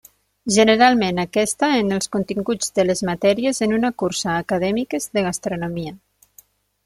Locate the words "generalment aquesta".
0.53-1.67